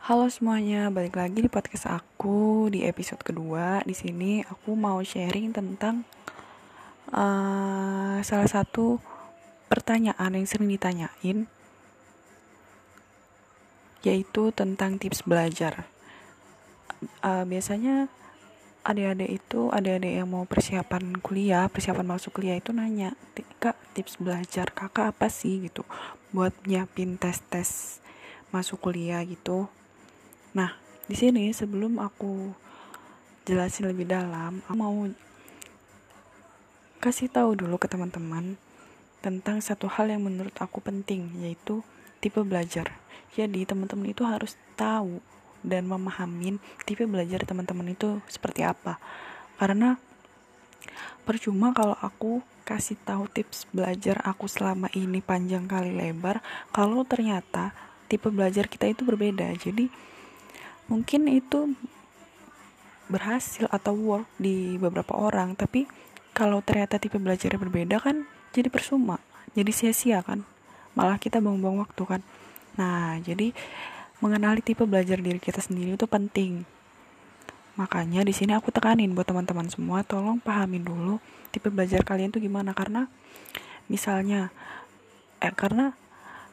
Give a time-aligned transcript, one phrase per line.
[0.00, 3.84] Halo semuanya, balik lagi di podcast aku di episode kedua.
[3.84, 6.08] Di sini aku mau sharing tentang
[7.12, 8.96] uh, salah satu
[9.68, 11.44] pertanyaan yang sering ditanyain,
[14.00, 15.84] yaitu tentang tips belajar.
[17.20, 18.08] Uh, biasanya
[18.88, 23.12] adik-adik itu adik-adik yang mau persiapan kuliah, persiapan masuk kuliah itu nanya,
[23.60, 25.84] kak tips belajar kakak apa sih gitu,
[26.32, 28.00] buat nyiapin tes-tes
[28.48, 29.68] masuk kuliah gitu
[31.10, 32.54] di sini sebelum aku
[33.42, 34.94] jelasin lebih dalam, aku mau
[37.02, 38.54] kasih tahu dulu ke teman-teman
[39.18, 41.82] tentang satu hal yang menurut aku penting, yaitu
[42.22, 42.94] tipe belajar.
[43.34, 45.18] Jadi, teman-teman itu harus tahu
[45.66, 49.02] dan memahamin tipe belajar teman-teman itu seperti apa.
[49.58, 49.98] Karena
[51.26, 56.38] percuma kalau aku kasih tahu tips belajar aku selama ini panjang kali lebar
[56.70, 57.74] kalau ternyata
[58.06, 59.50] tipe belajar kita itu berbeda.
[59.58, 59.90] Jadi
[60.90, 61.72] mungkin itu
[63.06, 65.86] berhasil atau work di beberapa orang tapi
[66.34, 69.22] kalau ternyata tipe belajarnya berbeda kan jadi percuma
[69.54, 70.46] jadi sia-sia kan.
[70.94, 72.20] Malah kita buang-buang waktu kan.
[72.78, 73.50] Nah jadi
[74.22, 76.62] mengenali tipe belajar diri kita sendiri itu penting.
[77.74, 81.18] Makanya di sini aku tekanin buat teman-teman semua tolong pahamin dulu
[81.50, 82.70] tipe belajar kalian tuh gimana.
[82.76, 83.10] Karena
[83.90, 84.54] misalnya
[85.42, 85.96] eh karena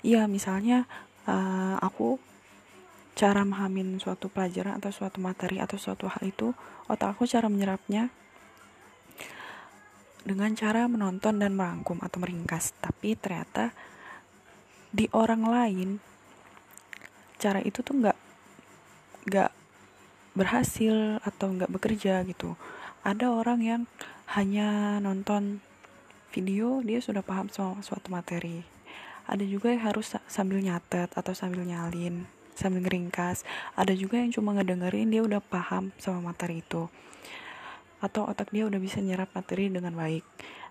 [0.00, 0.86] ya misalnya
[1.28, 2.16] uh, aku
[3.16, 6.52] cara memahamin suatu pelajaran atau suatu materi atau suatu hal itu
[6.84, 8.12] otak aku cara menyerapnya
[10.20, 12.76] dengan cara menonton dan merangkum atau meringkas.
[12.76, 13.72] Tapi ternyata
[14.92, 15.88] di orang lain
[17.40, 18.18] cara itu tuh nggak
[19.32, 19.50] nggak
[20.36, 22.52] berhasil atau nggak bekerja gitu.
[23.00, 23.82] Ada orang yang
[24.36, 25.64] hanya nonton
[26.36, 28.60] video dia sudah paham soal suatu materi.
[29.24, 33.44] Ada juga yang harus sambil nyatet atau sambil nyalin sambil ngeringkas.
[33.76, 36.88] Ada juga yang cuma ngedengerin dia udah paham sama materi itu.
[38.02, 40.24] Atau otak dia udah bisa nyerap materi dengan baik.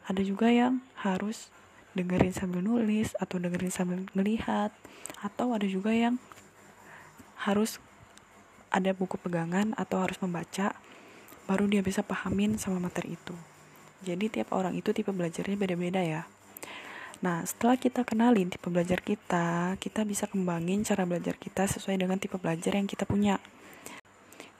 [0.09, 1.53] Ada juga yang harus
[1.95, 4.73] dengerin sambil nulis atau dengerin sambil ngelihat.
[5.21, 6.19] Atau ada juga yang
[7.45, 7.77] harus
[8.73, 10.75] ada buku pegangan atau harus membaca
[11.45, 13.37] baru dia bisa pahamin sama materi itu.
[14.03, 16.34] Jadi tiap orang itu tipe belajarnya beda-beda ya
[17.23, 22.19] Nah, setelah kita kenalin tipe belajar kita, kita bisa kembangin cara belajar kita sesuai dengan
[22.19, 23.39] tipe belajar yang kita punya.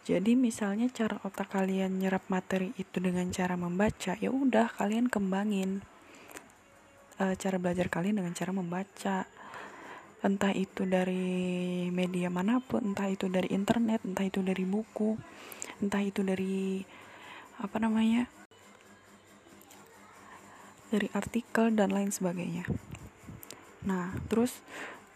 [0.05, 5.81] Jadi misalnya cara otak kalian nyerap materi itu dengan cara membaca, ya udah kalian kembangin
[7.17, 9.25] e, cara belajar kalian dengan cara membaca.
[10.21, 15.17] Entah itu dari media mana pun, entah itu dari internet, entah itu dari buku,
[15.81, 16.85] entah itu dari
[17.57, 18.44] apa namanya?
[20.95, 22.63] Dari artikel dan lain sebagainya.
[23.83, 24.63] Nah terus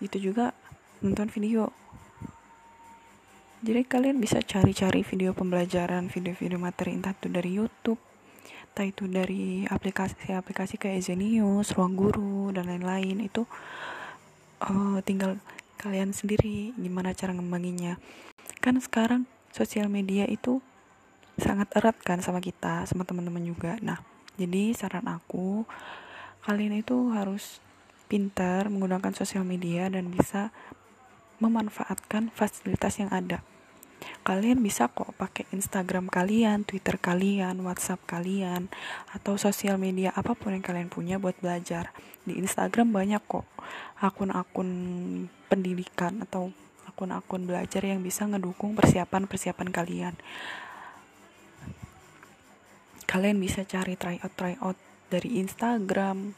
[0.03, 0.51] itu juga
[0.99, 1.71] nonton video.
[3.59, 7.99] Jadi kalian bisa cari-cari video pembelajaran video-video materi entah itu dari YouTube
[8.69, 13.19] entah itu dari aplikasi-aplikasi kayak Zenius, Ruang Guru dan lain-lain.
[13.19, 13.43] Itu
[14.63, 15.39] uh, tinggal
[15.79, 17.95] kalian sendiri gimana cara ngembanginnya
[18.59, 19.23] kan sekarang
[19.55, 20.59] sosial media itu
[21.39, 23.79] sangat erat kan sama kita sama teman-teman juga.
[23.79, 24.03] Nah
[24.39, 25.67] jadi saran aku
[26.47, 27.59] kalian itu harus
[28.07, 30.55] pintar menggunakan sosial media dan bisa
[31.43, 33.43] memanfaatkan fasilitas yang ada
[34.23, 38.71] kalian bisa kok pakai Instagram kalian, Twitter kalian, WhatsApp kalian,
[39.11, 41.91] atau sosial media apa pun yang kalian punya buat belajar.
[42.23, 43.47] Di Instagram banyak kok
[43.99, 44.69] akun-akun
[45.51, 46.53] pendidikan atau
[46.87, 50.15] akun-akun belajar yang bisa ngedukung persiapan-persiapan kalian
[53.09, 54.77] kalian bisa cari tryout tryout
[55.09, 56.37] dari Instagram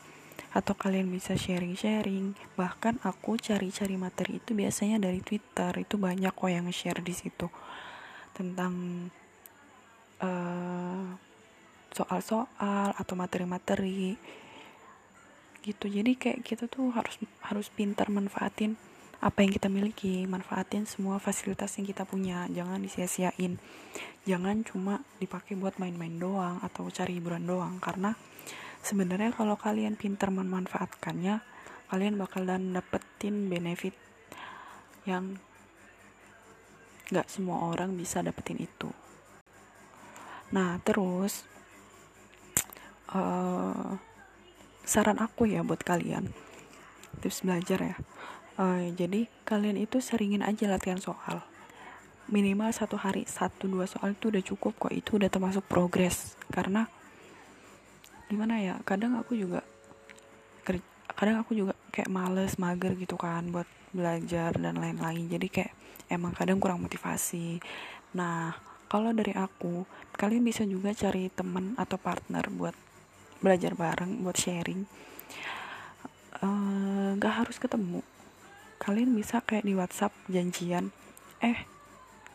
[0.56, 2.32] atau kalian bisa sharing-sharing.
[2.56, 5.76] Bahkan aku cari-cari materi itu biasanya dari Twitter.
[5.76, 7.52] Itu banyak kok yang share di situ.
[8.32, 8.74] Tentang
[10.24, 11.04] uh,
[11.92, 14.16] soal-soal atau materi-materi.
[15.60, 15.86] Gitu.
[15.92, 18.80] Jadi kayak kita tuh harus harus pintar manfaatin
[19.22, 22.50] apa yang kita miliki manfaatin semua fasilitas yang kita punya.
[22.50, 23.62] Jangan disia-siain.
[24.26, 27.78] Jangan cuma dipakai buat main-main doang atau cari hiburan doang.
[27.78, 28.18] Karena
[28.82, 31.38] sebenarnya kalau kalian pintar memanfaatkannya
[31.94, 33.94] kalian bakalan dapetin benefit
[35.06, 35.38] yang
[37.14, 38.90] gak semua orang bisa dapetin itu.
[40.50, 41.46] Nah terus
[43.14, 44.02] uh,
[44.82, 46.34] saran aku ya buat kalian.
[47.22, 47.96] Tips belajar ya
[48.58, 51.44] uh, jadi kalian itu seringin aja latihan soal.
[52.32, 54.94] Minimal satu hari satu dua soal itu udah cukup kok.
[54.96, 56.40] Itu udah termasuk progres.
[56.52, 56.88] Karena
[58.32, 59.64] gimana ya kadang aku juga
[61.12, 65.28] kadang aku juga kayak males mager gitu kan buat belajar dan lain-lain.
[65.28, 65.72] Jadi kayak
[66.08, 67.60] emang kadang kurang motivasi.
[68.16, 68.56] Nah
[68.88, 72.76] kalau dari aku kalian bisa juga cari teman atau partner buat
[73.44, 74.88] belajar bareng buat sharing.
[76.42, 78.02] Uh, gak harus ketemu
[78.82, 80.90] kalian bisa kayak di WhatsApp janjian
[81.38, 81.70] eh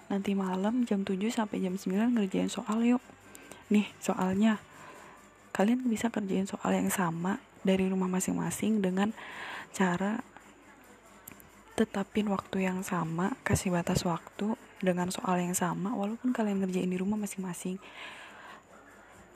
[0.06, 3.02] nanti malam jam 7 sampai jam 9 ngerjain soal yuk.
[3.74, 4.62] Nih soalnya
[5.50, 9.10] kalian bisa kerjain soal yang sama dari rumah masing-masing dengan
[9.74, 10.22] cara
[11.74, 16.98] tetapin waktu yang sama kasih batas waktu dengan soal yang sama walaupun kalian ngerjain di
[16.98, 17.82] rumah masing-masing.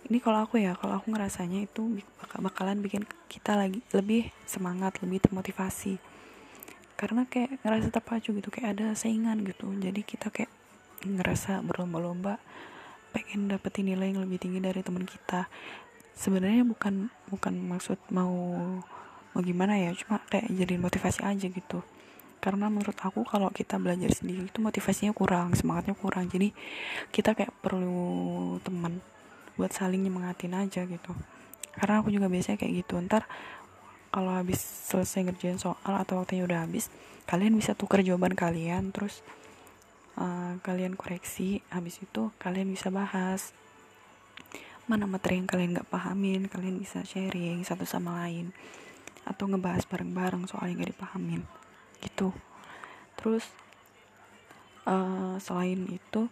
[0.07, 1.99] Ini kalau aku ya kalau aku ngerasanya itu
[2.39, 6.10] bakalan bikin kita lagi lebih semangat lebih termotivasi
[7.01, 9.73] karena kayak ngerasa terpacu gitu kayak ada saingan gitu.
[9.73, 10.53] Jadi kita kayak
[11.01, 12.37] ngerasa berlomba-lomba
[13.17, 15.49] pengen dapetin nilai yang lebih tinggi dari teman kita.
[16.13, 18.37] Sebenarnya bukan bukan maksud mau
[19.33, 21.81] mau gimana ya cuma kayak jadi motivasi aja gitu.
[22.45, 26.29] Karena menurut aku kalau kita belajar sendiri itu motivasinya kurang semangatnya kurang.
[26.29, 26.53] Jadi
[27.09, 29.01] kita kayak perlu teman
[29.57, 31.17] buat saling nyemangatin aja gitu.
[31.81, 33.01] Karena aku juga biasanya kayak gitu.
[33.01, 33.25] Ntar
[34.11, 36.91] kalau habis selesai ngerjain soal atau waktunya udah habis
[37.31, 39.23] kalian bisa tukar jawaban kalian terus
[40.19, 43.55] uh, kalian koreksi habis itu kalian bisa bahas
[44.91, 48.51] mana materi yang kalian nggak pahamin kalian bisa sharing satu sama lain
[49.31, 51.43] atau ngebahas bareng-bareng soal yang gak dipahamin
[52.01, 52.33] gitu.
[53.15, 53.45] Terus
[54.89, 56.27] uh, selain itu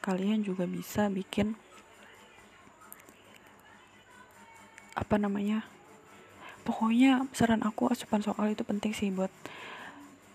[0.00, 1.58] kalian juga bisa bikin
[4.96, 5.62] apa namanya
[6.68, 9.32] pokoknya saran aku asupan soal itu penting sih buat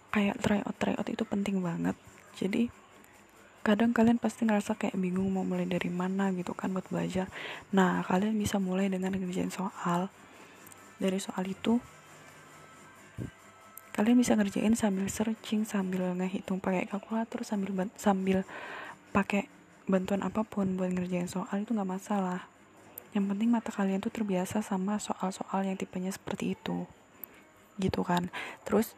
[0.10, 1.94] kayak tryout tryout itu penting banget.
[2.34, 2.74] Jadi
[3.62, 7.30] kadang kalian pasti ngerasa kayak bingung mau mulai dari mana gitu kan buat belajar.
[7.70, 10.10] Nah kalian bisa mulai dengan ngerjain soal.
[10.98, 11.78] Dari soal itu
[13.94, 18.42] kalian bisa ngerjain sambil searching sambil ngehitung pakai kalkulator sambil sambil
[19.14, 19.46] pakai
[19.86, 22.50] bantuan apa pun buat ngerjain soal itu nggak masalah
[23.14, 26.90] yang penting mata kalian tuh terbiasa sama soal-soal yang tipenya seperti itu.
[27.78, 28.34] Gitu kan.
[28.66, 28.98] Terus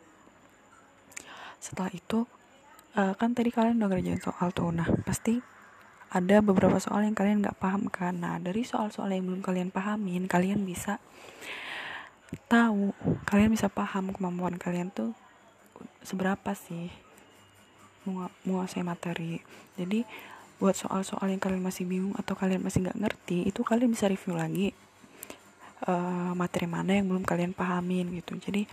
[1.59, 2.23] setelah itu
[2.95, 4.71] uh, kan tadi kalian udah ngerjain soal tuh.
[4.71, 5.43] Nah pasti
[6.15, 8.15] ada beberapa soal yang kalian nggak paham kan.
[8.15, 11.03] Nah dari soal-soal yang belum kalian pahamin kalian bisa
[12.47, 12.91] tahu
[13.27, 15.13] kalian bisa paham kemampuan kalian tuh
[16.07, 16.87] seberapa sih
[18.45, 19.41] menguasai materi.
[19.75, 20.05] Jadi
[20.55, 24.39] buat soal-soal yang kalian masih bingung atau kalian masih nggak ngerti itu kalian bisa review
[24.39, 24.71] lagi
[25.83, 28.39] uh, materi mana yang belum kalian pahamin gitu.
[28.39, 28.63] Jadi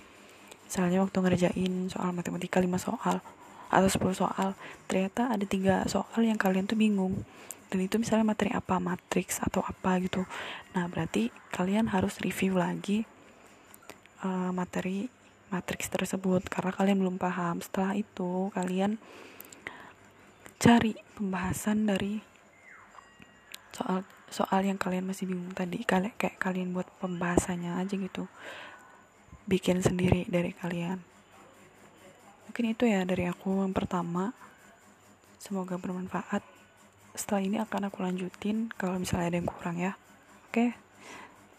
[0.66, 3.16] misalnya waktu ngerjain soal matematika 5 soal
[3.72, 4.48] atau 10 soal
[4.86, 7.26] ternyata ada tiga soal yang kalian tuh bingung.
[7.72, 8.76] Dan itu misalnya materi apa?
[8.76, 10.28] Matriks atau apa gitu.
[10.76, 13.08] Nah berarti kalian harus review lagi
[14.22, 15.08] uh, materi
[15.48, 17.64] matriks tersebut karena kalian belum paham.
[17.64, 19.00] Setelah itu kalian
[20.62, 22.22] cari pembahasan dari
[23.74, 25.82] soal soal yang kalian masih bingung tadi.
[25.82, 28.30] Kayak kayak kalian buat pembahasannya aja gitu.
[29.50, 31.02] Bikin sendiri dari kalian.
[32.46, 34.30] Mungkin itu ya dari aku yang pertama.
[35.42, 36.46] Semoga bermanfaat.
[37.18, 39.98] Setelah ini akan aku lanjutin kalau misalnya ada yang kurang ya.
[40.46, 40.78] Oke?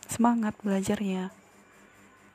[0.07, 1.42] Semangat belajarnya